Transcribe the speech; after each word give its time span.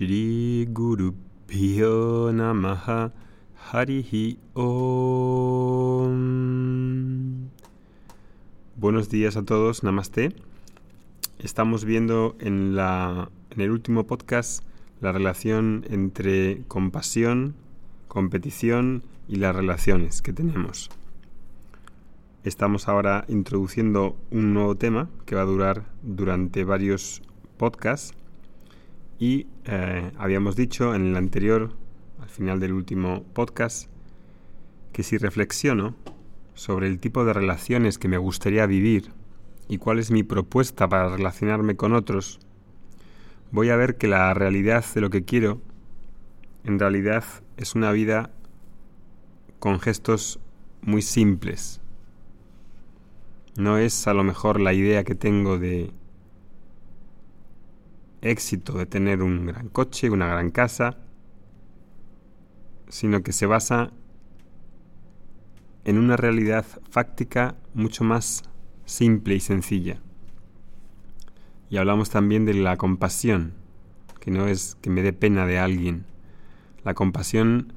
Shri 0.00 0.66
Guru 0.70 1.12
Namaha 2.32 3.12
Harihi 3.70 4.38
Om. 4.54 6.16
Buenos 8.76 9.10
días 9.10 9.36
a 9.36 9.42
todos, 9.42 9.82
Namaste. 9.84 10.34
Estamos 11.38 11.84
viendo 11.84 12.34
en, 12.40 12.74
la, 12.76 13.28
en 13.50 13.60
el 13.60 13.70
último 13.70 14.06
podcast 14.06 14.64
la 15.02 15.12
relación 15.12 15.84
entre 15.90 16.62
compasión, 16.66 17.54
competición 18.08 19.02
y 19.28 19.36
las 19.36 19.54
relaciones 19.54 20.22
que 20.22 20.32
tenemos. 20.32 20.88
Estamos 22.42 22.88
ahora 22.88 23.26
introduciendo 23.28 24.16
un 24.30 24.54
nuevo 24.54 24.76
tema 24.76 25.10
que 25.26 25.34
va 25.34 25.42
a 25.42 25.44
durar 25.44 25.84
durante 26.02 26.64
varios 26.64 27.20
podcasts 27.58 28.14
y 29.20 29.46
eh, 29.66 30.10
habíamos 30.16 30.56
dicho 30.56 30.94
en 30.94 31.08
el 31.08 31.16
anterior, 31.16 31.74
al 32.20 32.30
final 32.30 32.58
del 32.58 32.72
último 32.72 33.22
podcast, 33.34 33.90
que 34.94 35.02
si 35.02 35.18
reflexiono 35.18 35.94
sobre 36.54 36.86
el 36.86 36.98
tipo 36.98 37.26
de 37.26 37.34
relaciones 37.34 37.98
que 37.98 38.08
me 38.08 38.16
gustaría 38.16 38.64
vivir 38.64 39.12
y 39.68 39.76
cuál 39.76 39.98
es 39.98 40.10
mi 40.10 40.22
propuesta 40.22 40.88
para 40.88 41.14
relacionarme 41.14 41.76
con 41.76 41.92
otros, 41.92 42.40
voy 43.52 43.68
a 43.68 43.76
ver 43.76 43.98
que 43.98 44.08
la 44.08 44.32
realidad 44.32 44.86
de 44.94 45.02
lo 45.02 45.10
que 45.10 45.22
quiero 45.22 45.60
en 46.64 46.78
realidad 46.78 47.24
es 47.58 47.74
una 47.74 47.92
vida 47.92 48.30
con 49.58 49.80
gestos 49.80 50.40
muy 50.80 51.02
simples. 51.02 51.82
No 53.58 53.76
es 53.76 54.06
a 54.08 54.14
lo 54.14 54.24
mejor 54.24 54.60
la 54.60 54.72
idea 54.72 55.04
que 55.04 55.14
tengo 55.14 55.58
de 55.58 55.92
éxito 58.22 58.76
de 58.76 58.86
tener 58.86 59.22
un 59.22 59.46
gran 59.46 59.68
coche, 59.68 60.10
una 60.10 60.26
gran 60.26 60.50
casa, 60.50 60.98
sino 62.88 63.22
que 63.22 63.32
se 63.32 63.46
basa 63.46 63.92
en 65.84 65.98
una 65.98 66.16
realidad 66.16 66.64
fáctica 66.90 67.56
mucho 67.74 68.04
más 68.04 68.42
simple 68.84 69.34
y 69.34 69.40
sencilla. 69.40 70.00
Y 71.70 71.76
hablamos 71.76 72.10
también 72.10 72.44
de 72.44 72.54
la 72.54 72.76
compasión, 72.76 73.54
que 74.18 74.30
no 74.30 74.46
es 74.46 74.76
que 74.82 74.90
me 74.90 75.02
dé 75.02 75.12
pena 75.12 75.46
de 75.46 75.58
alguien. 75.58 76.04
La 76.84 76.94
compasión 76.94 77.72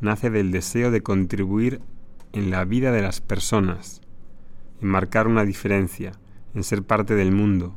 nace 0.00 0.30
del 0.30 0.52
deseo 0.52 0.90
de 0.90 1.02
contribuir 1.02 1.80
en 2.32 2.50
la 2.50 2.64
vida 2.64 2.92
de 2.92 3.02
las 3.02 3.20
personas, 3.20 4.02
en 4.80 4.88
marcar 4.88 5.26
una 5.26 5.44
diferencia, 5.44 6.12
en 6.54 6.62
ser 6.62 6.82
parte 6.82 7.14
del 7.14 7.32
mundo, 7.32 7.74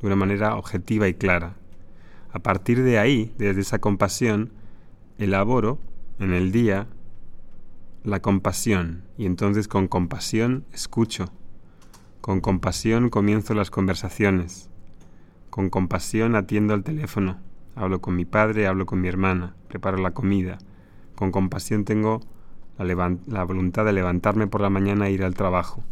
de 0.00 0.06
una 0.06 0.16
manera 0.16 0.54
objetiva 0.56 1.08
y 1.08 1.14
clara. 1.14 1.56
A 2.32 2.38
partir 2.38 2.82
de 2.82 2.98
ahí, 2.98 3.34
desde 3.38 3.60
esa 3.60 3.78
compasión, 3.78 4.52
elaboro 5.18 5.78
en 6.18 6.32
el 6.32 6.52
día 6.52 6.86
la 8.04 8.20
compasión 8.20 9.02
y 9.18 9.26
entonces 9.26 9.68
con 9.68 9.88
compasión 9.88 10.64
escucho. 10.72 11.32
Con 12.20 12.40
compasión 12.40 13.08
comienzo 13.08 13.54
las 13.54 13.70
conversaciones. 13.70 14.68
Con 15.50 15.70
compasión 15.70 16.34
atiendo 16.36 16.74
al 16.74 16.84
teléfono. 16.84 17.38
Hablo 17.74 18.00
con 18.00 18.16
mi 18.16 18.24
padre, 18.24 18.66
hablo 18.66 18.86
con 18.86 19.00
mi 19.00 19.08
hermana, 19.08 19.54
preparo 19.68 19.98
la 19.98 20.12
comida. 20.12 20.58
Con 21.14 21.30
compasión 21.30 21.84
tengo 21.84 22.20
la, 22.78 23.16
la 23.26 23.44
voluntad 23.44 23.84
de 23.84 23.92
levantarme 23.92 24.46
por 24.46 24.60
la 24.60 24.70
mañana 24.70 25.08
e 25.08 25.12
ir 25.12 25.24
al 25.24 25.34
trabajo. 25.34 25.82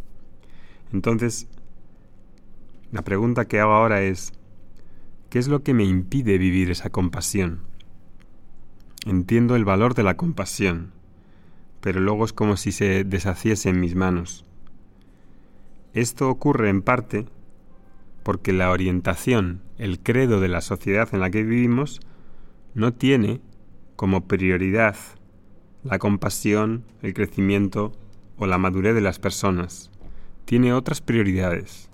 Entonces, 0.93 1.49
la 2.93 3.03
pregunta 3.03 3.47
que 3.47 3.61
hago 3.61 3.73
ahora 3.73 4.03
es, 4.03 4.33
¿qué 5.35 5.41
es 5.41 5.49
lo 5.49 5.65
que 5.65 5.75
me 5.75 5.83
impide 5.83 6.39
vivir 6.39 6.71
esa 6.71 6.91
compasión? 6.91 7.59
Entiendo 9.05 9.57
el 9.57 9.65
valor 9.65 9.95
de 9.95 10.05
la 10.05 10.17
compasión, 10.17 10.93
pero 11.81 11.99
luego 11.99 12.25
es 12.25 12.33
como 12.33 12.57
si 12.57 12.71
se 12.71 13.03
deshaciese 13.03 13.69
en 13.69 13.81
mis 13.81 13.97
manos. 13.97 14.45
Esto 15.93 16.31
ocurre 16.31 16.69
en 16.69 16.83
parte 16.83 17.27
porque 18.23 18.53
la 18.53 18.71
orientación, 18.71 19.61
el 19.77 19.99
credo 19.99 20.39
de 20.39 20.47
la 20.47 20.61
sociedad 20.61 21.09
en 21.11 21.19
la 21.19 21.31
que 21.31 21.43
vivimos, 21.43 21.99
no 22.75 22.95
tiene 22.95 23.41
como 23.97 24.29
prioridad 24.29 24.95
la 25.83 25.99
compasión, 25.99 26.85
el 27.03 27.13
crecimiento 27.13 27.91
o 28.39 28.47
la 28.47 28.59
madurez 28.59 28.95
de 28.95 29.01
las 29.01 29.19
personas 29.19 29.91
tiene 30.45 30.73
otras 30.73 31.01
prioridades, 31.01 31.91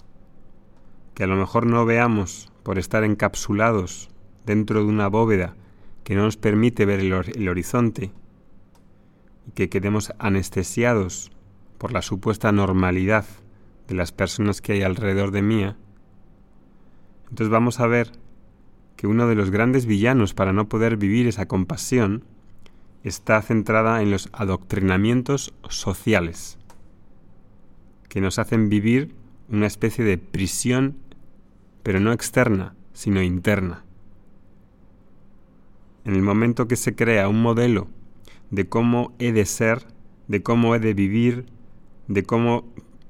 que 1.20 1.24
a 1.24 1.26
lo 1.26 1.36
mejor 1.36 1.66
no 1.66 1.84
veamos 1.84 2.50
por 2.62 2.78
estar 2.78 3.04
encapsulados 3.04 4.08
dentro 4.46 4.82
de 4.82 4.86
una 4.86 5.06
bóveda 5.06 5.54
que 6.02 6.14
no 6.14 6.22
nos 6.22 6.38
permite 6.38 6.86
ver 6.86 7.00
el, 7.00 7.46
horizonte, 7.46 8.10
y 9.46 9.50
que 9.50 9.68
quedemos 9.68 10.14
anestesiados 10.18 11.30
por 11.76 11.92
la 11.92 12.00
supuesta 12.00 12.52
normalidad 12.52 13.26
de 13.86 13.96
las 13.96 14.12
personas 14.12 14.62
que 14.62 14.72
hay 14.72 14.82
alrededor 14.82 15.30
de 15.30 15.42
mí, 15.42 15.62
entonces 17.28 17.50
vamos 17.50 17.80
a 17.80 17.86
ver 17.86 18.12
que 18.96 19.06
uno 19.06 19.28
de 19.28 19.34
los 19.34 19.50
grandes 19.50 19.84
villanos 19.84 20.32
para 20.32 20.54
no 20.54 20.70
poder 20.70 20.96
vivir 20.96 21.26
esa 21.26 21.44
compasión 21.44 22.24
está 23.04 23.42
centrada 23.42 24.00
en 24.00 24.10
los 24.10 24.30
adoctrinamientos 24.32 25.52
sociales 25.68 26.58
que 28.08 28.22
nos 28.22 28.38
hacen 28.38 28.70
vivir 28.70 29.14
una 29.50 29.66
especie 29.66 30.02
de 30.02 30.16
prisión, 30.16 30.96
pero 31.82 32.00
no 32.00 32.12
externa, 32.12 32.74
sino 32.92 33.22
interna. 33.22 33.84
En 36.04 36.14
el 36.14 36.22
momento 36.22 36.68
que 36.68 36.76
se 36.76 36.94
crea 36.94 37.28
un 37.28 37.42
modelo 37.42 37.88
de 38.50 38.68
cómo 38.68 39.14
he 39.18 39.32
de 39.32 39.44
ser, 39.46 39.86
de 40.28 40.42
cómo 40.42 40.74
he 40.74 40.80
de 40.80 40.94
vivir, 40.94 41.46
de 42.08 42.22
cómo 42.22 42.64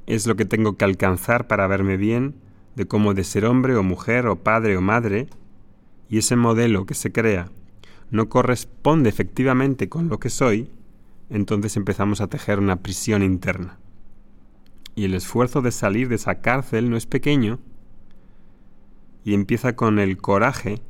es 0.06 0.26
lo 0.26 0.36
que 0.36 0.44
tengo 0.44 0.76
que 0.76 0.84
alcanzar 0.84 1.46
para 1.46 1.66
verme 1.66 1.96
bien, 1.96 2.34
de 2.76 2.86
cómo 2.86 3.12
he 3.12 3.14
de 3.14 3.24
ser 3.24 3.44
hombre 3.44 3.76
o 3.76 3.82
mujer 3.82 4.26
o 4.26 4.36
padre 4.36 4.76
o 4.76 4.80
madre, 4.80 5.28
y 6.08 6.18
ese 6.18 6.36
modelo 6.36 6.86
que 6.86 6.94
se 6.94 7.12
crea 7.12 7.50
no 8.10 8.28
corresponde 8.28 9.08
efectivamente 9.08 9.88
con 9.88 10.08
lo 10.08 10.18
que 10.18 10.30
soy, 10.30 10.68
entonces 11.28 11.76
empezamos 11.76 12.20
a 12.20 12.26
tejer 12.26 12.58
una 12.58 12.82
prisión 12.82 13.22
interna 13.22 13.78
y 14.94 15.04
el 15.04 15.14
esfuerzo 15.14 15.62
de 15.62 15.72
salir 15.72 16.08
de 16.08 16.16
esa 16.16 16.42
cárcel 16.42 16.90
no 16.90 16.96
es 16.96 17.06
pequeño 17.06 17.58
y 19.24 19.34
empieza 19.34 19.76
con 19.76 19.98
el 19.98 20.16
coraje 20.16 20.80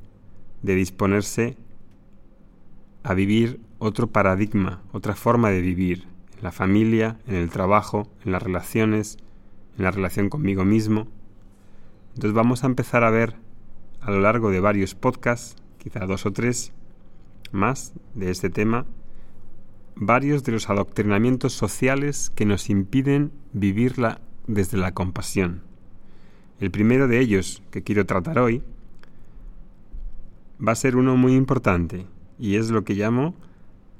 de 0.63 0.75
disponerse 0.75 1.57
a 3.03 3.15
vivir 3.15 3.61
otro 3.79 4.09
paradigma, 4.09 4.83
otra 4.93 5.15
forma 5.15 5.51
de 5.51 5.61
vivir, 5.61 6.07
en 6.37 6.45
la 6.45 6.53
familia, 6.53 7.19
en 7.27 7.37
el 7.37 7.51
trabajo, 7.51 8.09
en 8.25 8.33
las 8.33 8.43
relaciones, 8.43 9.19
en 9.77 9.85
la 9.85 9.91
relación 9.91 10.29
conmigo 10.29 10.65
mismo. 10.65 11.09
Entonces 12.15 12.35
vamos 12.35 12.63
a 12.63 12.67
empezar 12.67 13.05
a 13.05 13.11
ver 13.11 13.37
a 14.01 14.11
lo 14.11 14.21
largo 14.21 14.51
de 14.51 14.61
varios 14.61 14.95
podcasts, 14.95 15.57
quizá 15.79 16.07
dos 16.07 16.27
o 16.27 16.33
tres 16.33 16.73
más 17.53 17.95
de 18.15 18.31
este 18.31 18.51
tema, 18.51 18.87
varios 19.97 20.45
de 20.45 20.53
los 20.53 20.71
adoctrinamientos 20.71 21.53
sociales 21.53 22.31
que 22.35 22.47
nos 22.47 22.71
impiden 22.71 23.33
vivirla 23.53 24.21
desde 24.47 24.79
la 24.79 24.93
compasión. 24.93 25.70
El 26.61 26.71
primero 26.71 27.09
de 27.09 27.19
ellos 27.21 27.63
que 27.71 27.83
quiero 27.83 28.05
tratar 28.05 28.39
hoy 28.39 28.63
va 30.67 30.73
a 30.73 30.77
ser 30.77 30.97
uno 30.97 31.17
muy 31.17 31.35
importante 31.35 32.07
y 32.39 32.57
es 32.57 32.71
lo 32.71 32.85
que 32.85 32.95
llamo 32.95 33.35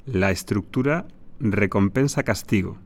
la 0.05 0.31
estructura 0.31 1.07
recompensa-castigo. 1.41 2.77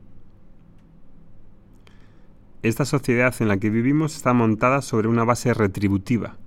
Esta 2.63 2.85
sociedad 2.85 3.35
en 3.41 3.49
la 3.49 3.57
que 3.57 3.69
vivimos 3.69 4.15
está 4.15 4.33
montada 4.33 4.81
sobre 4.81 5.09
una 5.09 5.25
base 5.25 5.53
retributiva, 5.53 6.37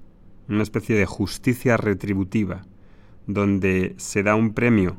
una 0.48 0.62
especie 0.62 0.96
de 0.96 1.04
justicia 1.04 1.76
retributiva, 1.76 2.62
donde 3.26 3.94
se 3.98 4.22
da 4.22 4.34
un 4.36 4.54
premio 4.54 4.96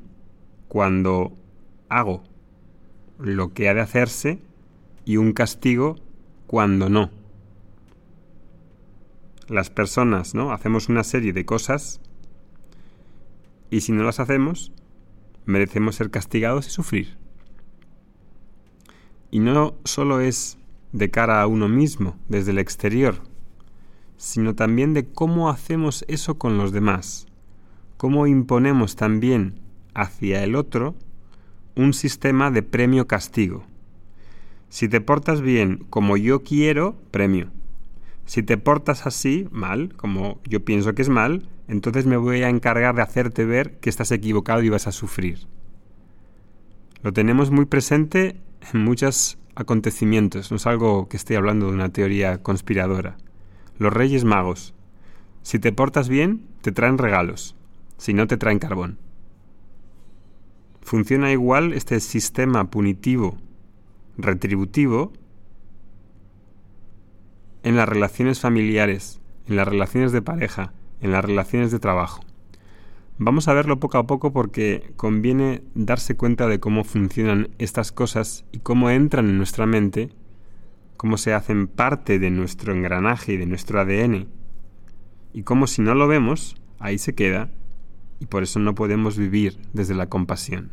cuando 0.67 1.35
hago 1.89 2.23
lo 3.17 3.53
que 3.53 3.69
ha 3.69 3.73
de 3.73 3.81
hacerse 3.81 4.39
y 5.03 5.17
un 5.17 5.33
castigo 5.33 5.95
cuando 6.45 6.89
no. 6.89 7.18
Las 9.49 9.69
personas, 9.69 10.35
¿no? 10.35 10.51
Hacemos 10.51 10.89
una 10.89 11.03
serie 11.03 11.33
de 11.33 11.45
cosas 11.45 11.99
y 13.71 13.81
si 13.81 13.91
no 13.91 14.03
las 14.03 14.19
hacemos, 14.19 14.71
merecemos 15.45 15.95
ser 15.95 16.11
castigados 16.11 16.67
y 16.67 16.69
sufrir. 16.69 17.17
Y 19.31 19.39
no 19.39 19.75
solo 19.83 20.21
es 20.21 20.57
de 20.91 21.11
cara 21.11 21.41
a 21.41 21.47
uno 21.47 21.67
mismo, 21.67 22.15
desde 22.29 22.51
el 22.51 22.59
exterior, 22.59 23.21
sino 24.17 24.55
también 24.55 24.93
de 24.93 25.05
cómo 25.05 25.49
hacemos 25.49 26.03
eso 26.07 26.37
con 26.37 26.57
los 26.57 26.71
demás, 26.71 27.27
cómo 27.97 28.27
imponemos 28.27 28.95
también 28.95 29.59
hacia 29.93 30.43
el 30.43 30.55
otro 30.55 30.95
un 31.75 31.93
sistema 31.93 32.51
de 32.51 32.63
premio-castigo. 32.63 33.63
Si 34.69 34.89
te 34.89 35.01
portas 35.01 35.41
bien 35.41 35.85
como 35.89 36.17
yo 36.17 36.43
quiero, 36.43 36.95
premio. 37.11 37.49
Si 38.29 38.43
te 38.43 38.59
portas 38.59 39.07
así, 39.07 39.47
mal, 39.49 39.95
como 39.95 40.39
yo 40.47 40.63
pienso 40.63 40.93
que 40.93 41.01
es 41.01 41.09
mal, 41.09 41.49
entonces 41.67 42.05
me 42.05 42.15
voy 42.15 42.43
a 42.43 42.49
encargar 42.49 42.93
de 42.93 43.01
hacerte 43.01 43.43
ver 43.43 43.79
que 43.79 43.89
estás 43.89 44.11
equivocado 44.11 44.61
y 44.61 44.69
vas 44.69 44.85
a 44.85 44.91
sufrir. 44.91 45.47
Lo 47.01 47.11
tenemos 47.11 47.49
muy 47.49 47.65
presente 47.65 48.39
en 48.71 48.83
muchos 48.83 49.39
acontecimientos, 49.55 50.51
no 50.51 50.57
es 50.57 50.67
algo 50.67 51.09
que 51.09 51.17
esté 51.17 51.37
hablando 51.37 51.65
de 51.65 51.73
una 51.73 51.89
teoría 51.89 52.43
conspiradora. 52.43 53.17
Los 53.79 53.91
Reyes 53.91 54.25
Magos. 54.25 54.75
Si 55.41 55.57
te 55.57 55.71
portas 55.71 56.07
bien, 56.07 56.45
te 56.61 56.71
traen 56.71 56.99
regalos, 56.99 57.55
si 57.97 58.13
no 58.13 58.27
te 58.27 58.37
traen 58.37 58.59
carbón. 58.59 58.99
Funciona 60.83 61.31
igual 61.31 61.73
este 61.73 61.99
sistema 61.99 62.69
punitivo, 62.69 63.39
retributivo, 64.19 65.13
en 67.63 67.75
las 67.75 67.89
relaciones 67.89 68.39
familiares, 68.39 69.19
en 69.47 69.55
las 69.55 69.67
relaciones 69.67 70.11
de 70.11 70.21
pareja, 70.21 70.73
en 71.01 71.11
las 71.11 71.23
relaciones 71.23 71.71
de 71.71 71.79
trabajo. 71.79 72.23
Vamos 73.17 73.49
a 73.49 73.53
verlo 73.53 73.79
poco 73.79 73.97
a 73.97 74.07
poco 74.07 74.31
porque 74.31 74.93
conviene 74.95 75.61
darse 75.75 76.15
cuenta 76.15 76.47
de 76.47 76.61
cómo 76.61 76.85
funcionan 76.85 77.49
estas 77.57 77.91
cosas 77.91 78.45
y 78.53 78.59
cómo 78.59 78.89
entran 78.89 79.27
en 79.27 79.37
nuestra 79.37 79.65
mente, 79.65 80.09
cómo 80.95 81.17
se 81.17 81.33
hacen 81.33 81.67
parte 81.67 82.17
de 82.17 82.29
nuestro 82.31 82.73
engranaje 82.73 83.33
y 83.33 83.37
de 83.37 83.45
nuestro 83.45 83.81
ADN, 83.81 84.27
y 85.33 85.43
cómo 85.43 85.67
si 85.67 85.81
no 85.81 85.95
lo 85.95 86.07
vemos, 86.07 86.55
ahí 86.79 86.97
se 86.97 87.13
queda, 87.13 87.49
y 88.21 88.25
por 88.25 88.43
eso 88.43 88.59
no 88.59 88.75
podemos 88.75 89.17
vivir 89.17 89.57
desde 89.73 89.95
la 89.95 90.07
compasión. 90.07 90.71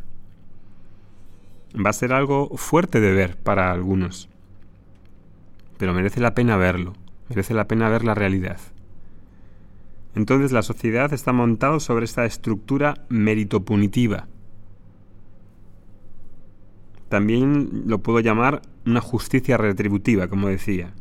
Va 1.74 1.90
a 1.90 1.94
ser 1.94 2.12
algo 2.12 2.56
fuerte 2.56 3.00
de 3.00 3.12
ver 3.12 3.36
para 3.36 3.72
algunos, 3.72 4.28
pero 5.78 5.94
merece 5.94 6.20
la 6.20 6.34
pena 6.34 6.56
verlo, 6.56 6.94
merece 7.28 7.54
la 7.54 7.68
pena 7.68 7.88
ver 7.88 8.04
la 8.04 8.14
realidad. 8.14 8.60
Entonces 10.14 10.50
la 10.50 10.62
sociedad 10.62 11.12
está 11.12 11.32
montada 11.32 11.78
sobre 11.78 12.06
esta 12.06 12.24
estructura 12.24 13.04
meritopunitiva. 13.10 14.28
También 17.08 17.84
lo 17.86 18.02
puedo 18.02 18.20
llamar 18.20 18.62
una 18.86 19.00
justicia 19.00 19.56
retributiva, 19.58 20.28
como 20.28 20.48
decía. 20.48 20.94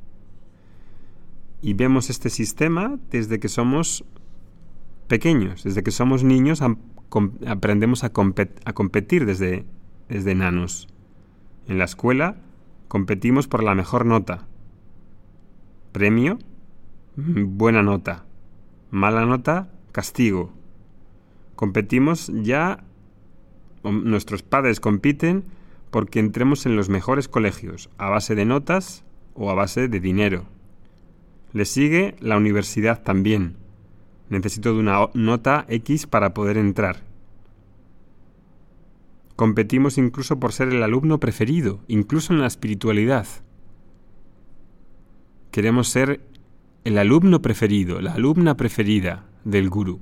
Y 1.61 1.73
vemos 1.73 2.09
este 2.09 2.29
sistema 2.29 2.99
desde 3.09 3.39
que 3.39 3.47
somos 3.47 4.03
pequeños, 5.07 5.63
desde 5.63 5.81
que 5.81 5.91
somos 5.91 6.23
niños 6.23 6.61
aprendemos 7.47 8.03
a, 8.03 8.09
competir 8.09 9.25
desde, 9.25 9.65
desde 10.09 10.31
enanos. 10.31 10.87
En 11.67 11.77
la 11.77 11.85
escuela 11.85 12.35
competimos 12.87 13.47
por 13.47 13.63
la 13.63 13.75
mejor 13.75 14.05
nota. 14.05 14.45
Premio, 15.95 16.39
buena 17.15 17.81
nota 17.81 18.25
Mala 18.91 19.25
nota, 19.25 19.69
castigo. 19.93 20.51
Competimos 21.55 22.29
ya, 22.33 22.83
nuestros 23.81 24.43
padres 24.43 24.81
compiten 24.81 25.45
porque 25.91 26.19
entremos 26.19 26.65
en 26.65 26.75
los 26.75 26.89
mejores 26.89 27.29
colegios, 27.29 27.89
a 27.97 28.09
base 28.09 28.35
de 28.35 28.43
notas 28.43 29.05
o 29.35 29.49
a 29.49 29.53
base 29.53 29.87
de 29.87 30.01
dinero. 30.01 30.43
Le 31.53 31.63
sigue 31.63 32.17
la 32.19 32.35
universidad 32.35 33.01
también. 33.01 33.55
Necesito 34.27 34.73
de 34.73 34.81
una 34.81 35.07
nota 35.13 35.65
X 35.69 36.07
para 36.07 36.33
poder 36.33 36.57
entrar. 36.57 37.03
Competimos 39.37 39.97
incluso 39.97 40.41
por 40.41 40.51
ser 40.51 40.67
el 40.73 40.83
alumno 40.83 41.21
preferido, 41.21 41.79
incluso 41.87 42.33
en 42.33 42.41
la 42.41 42.47
espiritualidad. 42.47 43.27
Queremos 45.55 45.87
ser 45.87 46.19
el 46.83 46.97
alumno 46.97 47.41
preferido, 47.41 48.01
la 48.01 48.11
alumna 48.11 48.57
preferida 48.57 49.23
del 49.45 49.69
gurú. 49.69 50.01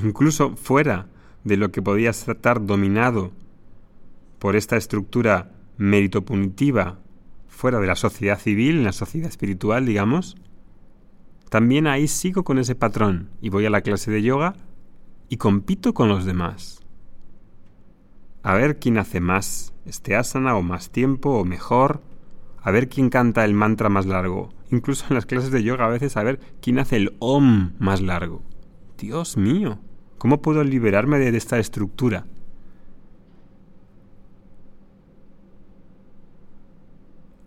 Incluso 0.00 0.54
fuera 0.54 1.08
de 1.42 1.56
lo 1.56 1.72
que 1.72 1.82
podía 1.82 2.10
estar 2.10 2.64
dominado 2.64 3.32
por 4.38 4.54
esta 4.54 4.76
estructura 4.76 5.50
meritopunitiva, 5.76 7.00
fuera 7.48 7.80
de 7.80 7.88
la 7.88 7.96
sociedad 7.96 8.38
civil, 8.38 8.76
en 8.76 8.84
la 8.84 8.92
sociedad 8.92 9.28
espiritual, 9.28 9.86
digamos, 9.86 10.36
también 11.50 11.88
ahí 11.88 12.06
sigo 12.06 12.44
con 12.44 12.60
ese 12.60 12.76
patrón 12.76 13.28
y 13.40 13.48
voy 13.48 13.66
a 13.66 13.70
la 13.70 13.80
clase 13.80 14.12
de 14.12 14.22
yoga 14.22 14.54
y 15.28 15.38
compito 15.38 15.94
con 15.94 16.08
los 16.08 16.26
demás. 16.26 16.80
A 18.44 18.54
ver 18.54 18.78
quién 18.78 18.98
hace 18.98 19.18
más 19.18 19.74
este 19.84 20.14
asana 20.14 20.54
o 20.54 20.62
más 20.62 20.90
tiempo 20.90 21.30
o 21.30 21.44
mejor 21.44 22.13
a 22.64 22.70
ver 22.70 22.88
quién 22.88 23.10
canta 23.10 23.44
el 23.44 23.52
mantra 23.52 23.90
más 23.90 24.06
largo. 24.06 24.48
Incluso 24.70 25.04
en 25.10 25.14
las 25.14 25.26
clases 25.26 25.50
de 25.50 25.62
yoga 25.62 25.84
a 25.84 25.90
veces 25.90 26.16
a 26.16 26.22
ver 26.22 26.40
quién 26.62 26.78
hace 26.78 26.96
el 26.96 27.14
om 27.18 27.72
más 27.78 28.00
largo. 28.00 28.42
Dios 28.98 29.36
mío, 29.36 29.78
¿cómo 30.16 30.40
puedo 30.40 30.64
liberarme 30.64 31.18
de 31.18 31.36
esta 31.36 31.58
estructura? 31.58 32.24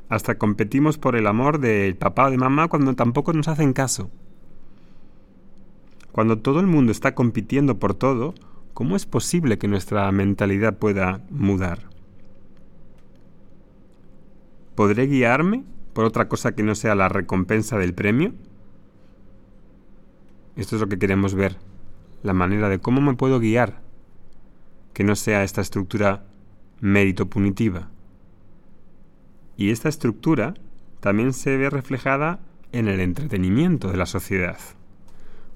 Hasta 0.07 0.37
competimos 0.37 0.99
por 0.99 1.15
el 1.15 1.25
amor 1.25 1.59
del 1.59 1.95
papá 1.95 2.27
o 2.27 2.31
de 2.31 2.37
mamá 2.37 2.67
cuando 2.67 2.93
tampoco 2.93 3.33
nos 3.33 3.47
hacen 3.47 3.73
caso. 3.73 4.11
Cuando 6.11 6.37
todo 6.37 6.59
el 6.59 6.67
mundo 6.67 6.91
está 6.91 7.15
compitiendo 7.15 7.79
por 7.79 7.95
todo, 7.95 8.35
¿cómo 8.75 8.95
es 8.95 9.07
posible 9.07 9.57
que 9.57 9.67
nuestra 9.67 10.09
mentalidad 10.11 10.77
pueda 10.77 11.21
mudar? 11.31 11.96
¿Podré 14.77 15.07
guiarme 15.07 15.63
por 15.93 16.05
otra 16.05 16.29
cosa 16.29 16.51
que 16.51 16.61
no 16.61 16.75
sea 16.75 16.93
la 16.93 17.09
recompensa 17.09 17.79
del 17.79 17.95
premio? 17.95 18.35
Esto 20.55 20.75
es 20.75 20.81
lo 20.81 20.87
que 20.87 20.99
queremos 20.99 21.33
ver, 21.33 21.57
la 22.21 22.33
manera 22.33 22.69
de 22.69 22.77
cómo 22.77 23.01
me 23.01 23.15
puedo 23.15 23.39
guiar, 23.39 23.81
que 24.93 25.03
no 25.03 25.15
sea 25.15 25.43
esta 25.43 25.61
estructura 25.61 26.27
mérito 26.79 27.27
punitiva. 27.27 27.89
Y 29.57 29.71
esta 29.71 29.89
estructura 29.89 30.53
también 30.99 31.33
se 31.33 31.57
ve 31.57 31.71
reflejada 31.71 32.39
en 32.71 32.87
el 32.87 32.99
entretenimiento 32.99 33.89
de 33.89 33.97
la 33.97 34.05
sociedad. 34.05 34.59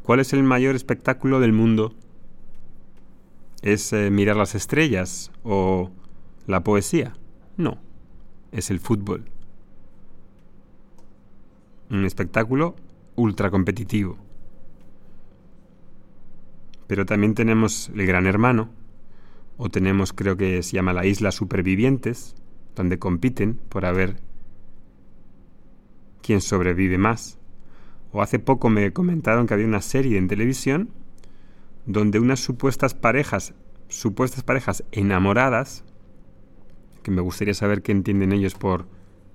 ¿Cuál 0.02 0.20
es 0.20 0.34
el 0.34 0.42
mayor 0.42 0.74
espectáculo 0.74 1.40
del 1.40 1.54
mundo? 1.54 1.94
¿Es 3.62 3.94
eh, 3.94 4.10
mirar 4.10 4.36
las 4.36 4.56
estrellas 4.56 5.32
o 5.44 5.92
la 6.48 6.64
poesía? 6.64 7.14
No 7.56 7.91
es 8.52 8.70
el 8.72 8.80
fútbol. 8.80 9.26
Un 11.90 12.06
espectáculo 12.06 12.76
ultra 13.16 13.50
competitivo. 13.52 14.18
Pero 16.88 17.06
también 17.06 17.36
tenemos 17.36 17.90
el 17.96 18.06
Gran 18.06 18.28
Hermano, 18.28 18.70
o 19.58 19.70
tenemos 19.70 20.14
creo 20.14 20.38
que 20.38 20.64
se 20.64 20.76
llama 20.76 20.94
la 20.94 21.06
Isla 21.06 21.32
Supervivientes, 21.32 22.36
donde 22.76 23.00
compiten 23.00 23.56
por 23.70 23.84
ver 23.94 24.18
quién 26.22 26.42
sobrevive 26.42 26.98
más. 26.98 27.38
O 28.12 28.22
hace 28.22 28.40
poco 28.40 28.70
me 28.70 28.92
comentaron 28.92 29.48
que 29.48 29.54
había 29.54 29.68
una 29.68 29.82
serie 29.82 30.18
en 30.18 30.28
televisión 30.28 30.90
donde 31.86 32.20
unas 32.20 32.40
supuestas 32.40 32.94
parejas, 32.94 33.54
supuestas 33.88 34.44
parejas 34.44 34.84
enamoradas, 34.92 35.84
que 37.04 37.12
me 37.12 37.22
gustaría 37.22 37.54
saber 37.54 37.82
qué 37.82 37.92
entienden 37.92 38.32
ellos 38.32 38.56
por 38.56 38.86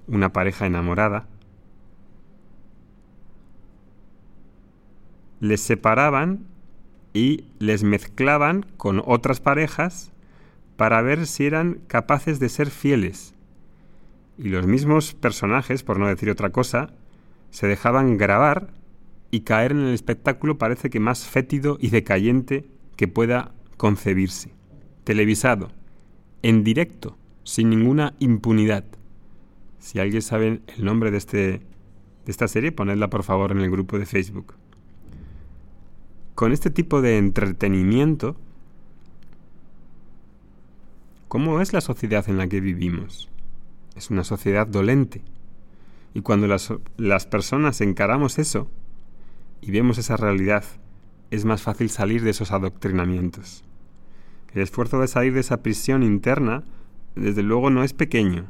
una 0.09 0.33
pareja 0.33 0.67
enamorada, 0.67 1.27
les 5.41 5.61
separaban 5.61 6.47
y 7.13 7.45
les 7.59 7.83
mezclaban 7.83 8.67
con 8.77 9.03
otras 9.05 9.41
parejas 9.41 10.13
para 10.77 11.01
ver 11.03 11.27
si 11.27 11.47
eran 11.47 11.81
capaces 11.87 12.39
de 12.39 12.49
ser 12.49 12.71
fieles. 12.71 13.35
Y 14.39 14.49
los 14.49 14.67
mismos 14.67 15.15
personajes, 15.15 15.83
por 15.83 15.99
no 15.99 16.09
decir 16.09 16.31
otra 16.31 16.51
cosa, 16.51 16.91
se 17.51 17.67
dejaban 17.67 18.19
grabar 18.19 18.69
y 19.31 19.41
caer 19.41 19.73
en 19.73 19.81
el 19.81 19.95
espectáculo 19.95 20.59
parece 20.59 20.91
que 20.91 21.01
más 21.01 21.27
fétido 21.27 21.79
y 21.81 21.89
decayente 21.89 22.67
que 22.97 23.09
pueda 23.09 23.53
concebirse. 23.77 24.51
Televisado, 25.05 25.71
en 26.43 26.65
directo, 26.65 27.17
sin 27.47 27.71
ninguna 27.71 28.15
impunidad. 28.19 28.85
Si 29.79 30.01
alguien 30.01 30.21
sabe 30.21 30.63
el 30.67 30.85
nombre 30.85 31.13
de, 31.13 31.19
este, 31.19 31.39
de 31.39 31.61
esta 32.27 32.49
serie, 32.49 32.73
ponedla 32.73 33.09
por 33.09 33.23
favor 33.23 33.53
en 33.53 33.61
el 33.61 33.71
grupo 33.71 34.01
de 34.01 34.05
Facebook. 34.05 34.55
Con 36.35 36.53
este 36.53 36.71
tipo 36.71 37.01
de 37.01 37.19
entretenimiento, 37.19 38.37
¿cómo 41.29 41.61
es 41.61 41.73
la 41.73 41.81
sociedad 41.81 42.29
en 42.29 42.37
la 42.37 42.49
que 42.49 42.61
vivimos? 42.61 43.31
Es 43.95 44.11
una 44.11 44.25
sociedad 44.25 44.67
dolente. 44.67 45.23
Y 46.15 46.23
cuando 46.23 46.49
las, 46.49 46.73
las 46.97 47.27
personas 47.27 47.81
encaramos 47.81 48.41
eso 48.41 48.69
y 49.61 49.71
vemos 49.71 49.99
esa 49.99 50.17
realidad, 50.17 50.65
es 51.31 51.45
más 51.45 51.63
fácil 51.63 51.91
salir 51.91 52.25
de 52.25 52.31
esos 52.31 52.51
adoctrinamientos. 52.51 53.63
El 54.53 54.63
esfuerzo 54.63 54.99
de 55.01 55.07
salir 55.07 55.33
de 55.33 55.41
esa 55.41 55.63
prisión 55.63 56.03
interna 56.03 56.65
desde 57.17 57.43
luego 57.43 57.71
no 57.71 57.83
es 57.83 57.93
pequeño, 57.93 58.47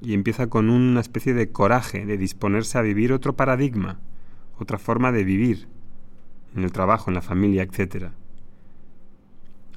y 0.00 0.14
empieza 0.14 0.48
con 0.48 0.70
una 0.70 1.00
especie 1.00 1.34
de 1.34 1.50
coraje, 1.50 2.04
de 2.06 2.18
disponerse 2.18 2.78
a 2.78 2.82
vivir 2.82 3.12
otro 3.12 3.34
paradigma, 3.34 3.98
otra 4.58 4.78
forma 4.78 5.12
de 5.12 5.24
vivir, 5.24 5.68
en 6.54 6.64
el 6.64 6.72
trabajo, 6.72 7.10
en 7.10 7.14
la 7.14 7.22
familia, 7.22 7.62
etc. 7.62 8.08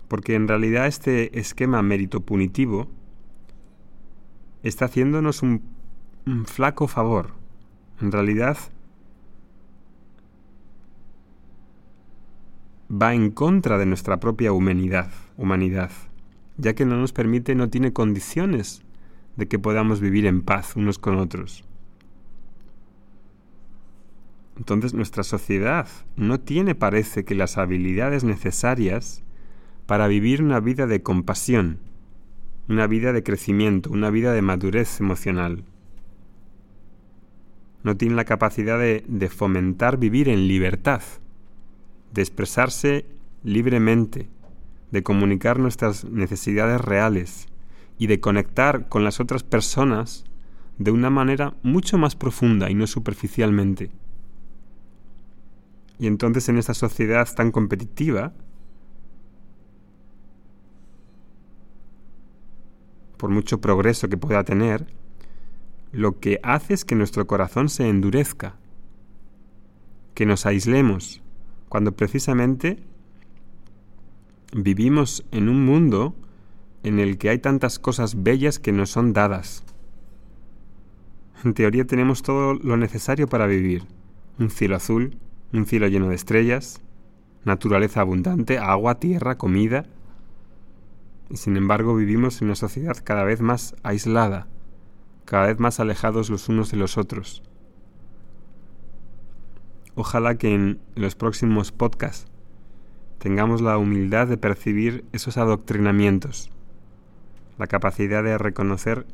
Porque 0.08 0.36
en 0.36 0.48
realidad 0.48 0.88
este 0.88 1.40
esquema 1.40 1.82
mérito 1.82 2.22
punitivo 2.22 2.88
está 4.64 4.86
haciéndonos 4.86 5.42
un, 5.42 5.62
un 6.26 6.46
flaco 6.46 6.88
favor. 6.88 7.32
En 8.02 8.12
realidad 8.12 8.58
va 12.92 13.14
en 13.14 13.32
contra 13.32 13.78
de 13.78 13.86
nuestra 13.86 14.20
propia 14.20 14.52
humanidad, 14.52 15.12
humanidad, 15.38 15.92
ya 16.58 16.74
que 16.74 16.86
no 16.86 16.98
nos 16.98 17.14
permite, 17.14 17.56
no 17.56 17.70
tiene 17.70 17.94
condiciones 17.94 18.82
de 19.36 19.48
que 19.48 19.60
podamos 19.60 20.00
vivir 20.00 20.26
en 20.26 20.42
paz 20.42 20.76
unos 20.76 21.00
con 21.00 21.18
otros. 21.18 21.64
Entonces 24.58 24.94
nuestra 24.94 25.24
sociedad 25.24 25.88
no 26.16 26.40
tiene, 26.40 26.76
parece 26.76 27.26
que, 27.26 27.36
las 27.36 27.58
habilidades 27.58 28.24
necesarias 28.24 29.24
para 29.86 30.08
vivir 30.08 30.42
una 30.42 30.60
vida 30.60 30.88
de 30.88 31.04
compasión, 31.04 31.80
una 32.70 32.88
vida 32.88 33.12
de 33.14 33.24
crecimiento, 33.24 33.92
una 33.92 34.10
vida 34.10 34.34
de 34.34 34.42
madurez 34.42 35.00
emocional. 35.00 35.64
No 37.84 37.98
tiene 37.98 38.16
la 38.16 38.26
capacidad 38.26 38.80
de, 38.80 39.30
fomentar 39.30 39.98
vivir 39.98 40.30
en 40.30 40.48
libertad, 40.48 41.02
de 42.14 42.22
expresarse 42.22 43.06
libremente, 43.44 44.28
de 44.96 45.04
comunicar 45.04 45.60
nuestras 45.60 46.06
necesidades 46.06 46.80
reales, 46.80 47.50
y 47.98 48.08
de 48.08 48.20
conectar 48.20 48.90
con 48.90 49.04
las 49.04 49.20
otras 49.20 49.44
personas 49.44 50.26
de 50.78 50.92
una 50.92 51.10
manera 51.10 51.54
mucho 51.64 51.98
más 51.98 52.16
profunda 52.16 52.70
y 52.70 52.76
no 52.76 52.88
superficialmente. 52.88 53.92
Y 55.98 56.08
entonces 56.08 56.50
en 56.50 56.58
esta 56.58 56.74
sociedad 56.74 57.28
tan 57.34 57.52
competitiva, 57.52 58.34
por 63.18 63.30
mucho 63.30 63.62
progreso 63.62 64.10
que 64.10 64.18
pueda 64.18 64.44
tener, 64.44 64.88
lo 65.94 66.20
que 66.20 66.40
hace 66.44 66.74
es 66.74 66.84
que 66.84 66.96
nuestro 66.96 67.26
corazón 67.28 67.70
se 67.70 67.88
endurezca, 67.88 68.58
que 70.14 70.26
nos 70.26 70.46
aislemos, 70.46 71.22
cuando 71.70 71.94
precisamente 71.94 72.84
vivimos 74.62 75.26
en 75.32 75.50
un 75.50 75.66
mundo 75.66 76.16
en 76.84 77.00
el 77.00 77.18
que 77.18 77.30
hay 77.30 77.40
tantas 77.40 77.78
cosas 77.78 78.24
bellas 78.24 78.58
que 78.58 78.72
nos 78.72 78.90
son 78.92 79.12
dadas. 79.12 79.66
En 81.44 81.54
teoría 81.54 81.86
tenemos 81.86 82.24
todo 82.24 82.54
lo 82.54 82.78
necesario 82.78 83.28
para 83.28 83.48
vivir. 83.48 83.84
Un 84.40 84.50
cielo 84.50 84.78
azul, 84.78 85.18
un 85.52 85.66
cielo 85.66 85.88
lleno 85.88 86.08
de 86.08 86.16
estrellas, 86.16 86.82
naturaleza 87.44 88.00
abundante, 88.00 88.58
agua, 88.58 88.96
tierra, 89.00 89.38
comida. 89.38 89.86
Y 91.30 91.36
sin 91.36 91.58
embargo 91.58 91.94
vivimos 91.96 92.42
en 92.42 92.48
una 92.48 92.56
sociedad 92.56 92.96
cada 93.04 93.26
vez 93.26 93.42
más 93.42 93.76
aislada, 93.84 94.48
cada 95.26 95.48
vez 95.48 95.60
más 95.60 95.82
alejados 95.82 96.30
los 96.30 96.48
unos 96.48 96.72
de 96.72 96.78
los 96.78 96.98
otros. 96.98 97.44
Ojalá 99.96 100.38
que 100.38 100.54
en 100.54 100.80
los 100.96 101.16
próximos 101.16 101.74
podcasts 101.74 102.32
tengamos 103.18 103.62
la 103.62 103.78
humildad 103.78 104.28
de 104.28 104.38
percibir 104.38 105.06
esos 105.12 105.38
adoctrinamientos 105.38 106.52
la 107.58 107.68
capacidad 107.68 108.24
de 108.24 108.38
reconocer 108.38 109.06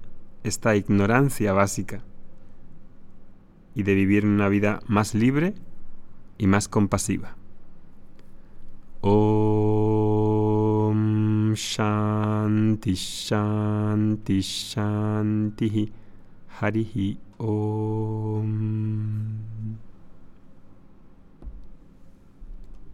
esta 0.43 0.75
ignorancia 0.75 1.53
básica 1.53 2.03
y 3.75 3.84
de 3.84 3.96
vivir 3.96 4.25
una 4.25 4.50
vida 4.50 4.81
más 4.88 5.13
libre 5.13 5.53
y 6.38 6.48
más 6.48 6.67
compasiva. 6.67 7.38
Om 9.01 9.53
Shanti 11.53 12.93
Shanti 12.93 14.41
Shanti 14.41 15.91
Harihi 16.60 17.20
Om 17.38 18.41